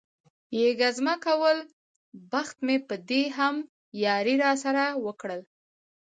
یې 0.59 0.69
ګزمه 0.79 1.15
کول، 1.25 1.57
بخت 2.31 2.57
مې 2.65 2.77
په 2.87 2.95
دې 3.09 3.23
هم 3.37 3.55
یاري 4.05 4.35
را 4.43 4.51
سره 4.63 4.83
وکړل. 5.05 5.41